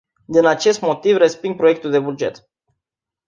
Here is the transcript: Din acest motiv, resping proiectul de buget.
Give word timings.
Din 0.25 0.45
acest 0.45 0.81
motiv, 0.81 1.15
resping 1.17 1.55
proiectul 1.55 1.91
de 1.91 1.99
buget. 1.99 2.49